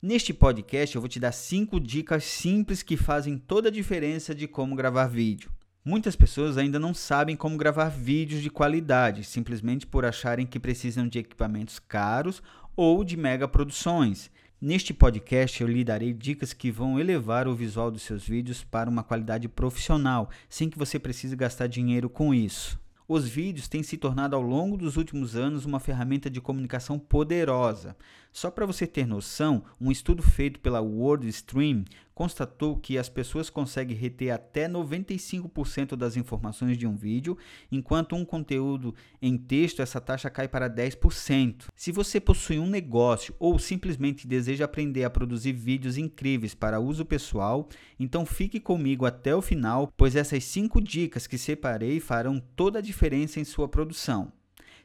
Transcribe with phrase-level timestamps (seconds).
[0.00, 4.46] Neste podcast eu vou te dar 5 dicas simples que fazem toda a diferença de
[4.46, 5.50] como gravar vídeo.
[5.84, 11.08] Muitas pessoas ainda não sabem como gravar vídeos de qualidade, simplesmente por acharem que precisam
[11.08, 12.40] de equipamentos caros
[12.76, 14.30] ou de mega produções.
[14.60, 18.88] Neste podcast eu lhe darei dicas que vão elevar o visual dos seus vídeos para
[18.88, 22.78] uma qualidade profissional, sem que você precise gastar dinheiro com isso.
[23.10, 27.96] Os vídeos têm se tornado ao longo dos últimos anos uma ferramenta de comunicação poderosa.
[28.30, 31.86] Só para você ter noção, um estudo feito pela WorldStream
[32.18, 37.38] constatou que as pessoas conseguem reter até 95% das informações de um vídeo,
[37.70, 41.66] enquanto um conteúdo em texto essa taxa cai para 10%.
[41.76, 47.04] Se você possui um negócio ou simplesmente deseja aprender a produzir vídeos incríveis para uso
[47.04, 47.68] pessoal,
[48.00, 52.82] então fique comigo até o final, pois essas 5 dicas que separei farão toda a
[52.82, 54.32] diferença em sua produção.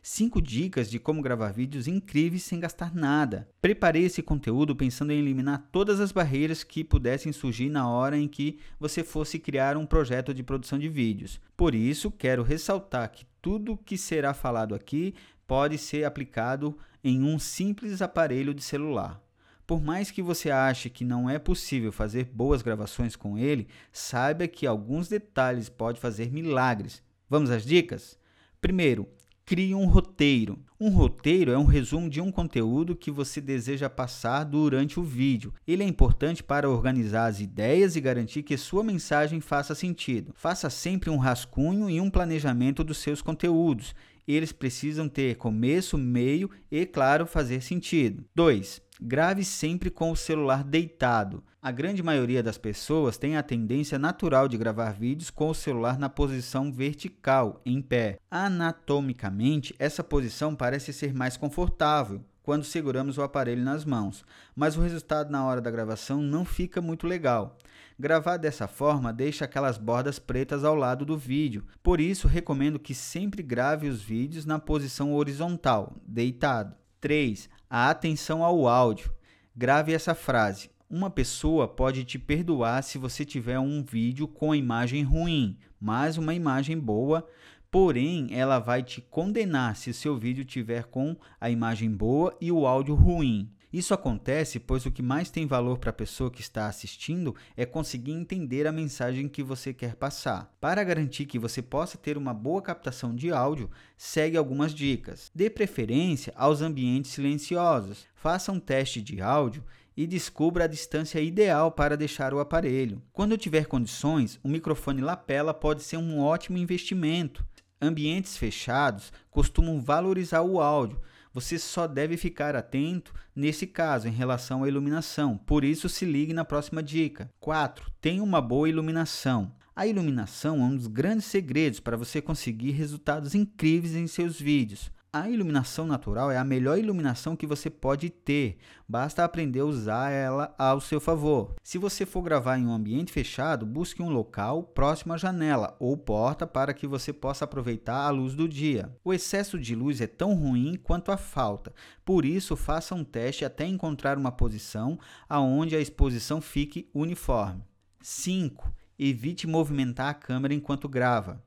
[0.05, 3.48] 5 dicas de como gravar vídeos incríveis sem gastar nada.
[3.61, 8.27] Preparei esse conteúdo pensando em eliminar todas as barreiras que pudessem surgir na hora em
[8.27, 11.39] que você fosse criar um projeto de produção de vídeos.
[11.55, 15.16] Por isso, quero ressaltar que tudo que será falado aqui
[15.47, 19.23] pode ser aplicado em um simples aparelho de celular.
[19.66, 24.49] Por mais que você ache que não é possível fazer boas gravações com ele, saiba
[24.49, 27.02] que alguns detalhes podem fazer milagres.
[27.30, 28.20] Vamos às dicas?
[28.59, 29.08] Primeiro,
[29.45, 30.58] Crie um roteiro.
[30.80, 35.53] Um roteiro é um resumo de um conteúdo que você deseja passar durante o vídeo.
[35.67, 40.31] Ele é importante para organizar as ideias e garantir que sua mensagem faça sentido.
[40.33, 43.94] Faça sempre um rascunho e um planejamento dos seus conteúdos.
[44.25, 48.23] Eles precisam ter começo, meio e, claro, fazer sentido.
[48.33, 48.81] 2.
[49.05, 51.43] Grave sempre com o celular deitado.
[51.61, 55.99] A grande maioria das pessoas tem a tendência natural de gravar vídeos com o celular
[55.99, 58.17] na posição vertical, em pé.
[58.31, 64.23] Anatomicamente, essa posição parece ser mais confortável quando seguramos o aparelho nas mãos,
[64.55, 67.57] mas o resultado na hora da gravação não fica muito legal.
[67.99, 72.95] Gravar dessa forma deixa aquelas bordas pretas ao lado do vídeo, por isso recomendo que
[72.95, 76.83] sempre grave os vídeos na posição horizontal, deitado.
[77.03, 77.49] 3.
[77.69, 79.11] A atenção ao áudio.
[79.53, 80.69] Grave essa frase.
[80.89, 86.33] Uma pessoa pode te perdoar se você tiver um vídeo com imagem ruim, mas uma
[86.33, 87.27] imagem boa,
[87.69, 92.65] porém ela vai te condenar se seu vídeo tiver com a imagem boa e o
[92.65, 93.52] áudio ruim.
[93.73, 97.66] Isso acontece pois o que mais tem valor para a pessoa que está assistindo é
[97.66, 100.56] conseguir entender a mensagem que você quer passar.
[100.61, 105.32] Para garantir que você possa ter uma boa captação de áudio, segue algumas dicas.
[105.34, 108.06] Dê preferência aos ambientes silenciosos.
[108.14, 109.64] Faça um teste de áudio
[109.98, 113.02] e descubra a distância ideal para deixar o aparelho.
[113.11, 117.44] Quando tiver condições, o microfone lapela pode ser um ótimo investimento.
[117.82, 121.02] Ambientes fechados costumam valorizar o áudio,
[121.33, 126.33] você só deve ficar atento nesse caso em relação à iluminação, por isso se ligue
[126.33, 127.30] na próxima dica.
[127.39, 127.92] 4.
[127.99, 129.51] Tenha uma boa iluminação.
[129.75, 134.92] A iluminação é um dos grandes segredos para você conseguir resultados incríveis em seus vídeos.
[135.15, 138.57] A iluminação natural é a melhor iluminação que você pode ter,
[138.89, 141.53] basta aprender a usar ela ao seu favor.
[141.62, 145.95] Se você for gravar em um ambiente fechado, busque um local próximo à janela ou
[145.95, 148.91] porta para que você possa aproveitar a luz do dia.
[149.03, 151.71] O excesso de luz é tão ruim quanto a falta,
[152.03, 154.97] por isso faça um teste até encontrar uma posição
[155.30, 157.63] aonde a exposição fique uniforme.
[158.01, 158.74] 5.
[158.97, 161.39] Evite movimentar a câmera enquanto grava.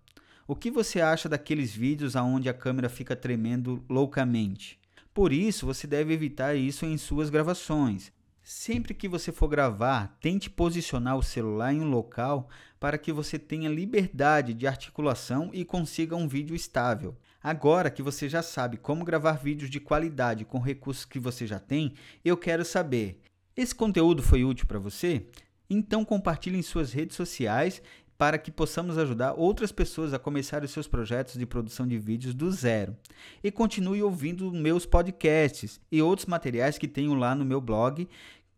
[0.48, 4.78] O que você acha daqueles vídeos onde a câmera fica tremendo loucamente?
[5.12, 8.12] Por isso, você deve evitar isso em suas gravações.
[8.44, 12.48] Sempre que você for gravar, tente posicionar o celular em um local
[12.78, 17.16] para que você tenha liberdade de articulação e consiga um vídeo estável.
[17.42, 21.58] Agora que você já sabe como gravar vídeos de qualidade com recursos que você já
[21.58, 23.18] tem, eu quero saber:
[23.56, 25.26] esse conteúdo foi útil para você?
[25.68, 27.82] Então compartilhe em suas redes sociais
[28.18, 32.34] para que possamos ajudar outras pessoas a começar os seus projetos de produção de vídeos
[32.34, 32.96] do zero.
[33.42, 38.08] E continue ouvindo meus podcasts e outros materiais que tenho lá no meu blog,